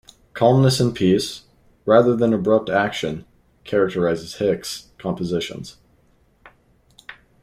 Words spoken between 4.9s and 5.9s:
compositions.